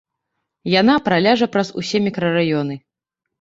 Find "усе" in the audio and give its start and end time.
1.83-1.97